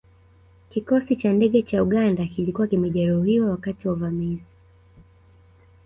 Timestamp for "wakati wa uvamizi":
3.51-4.45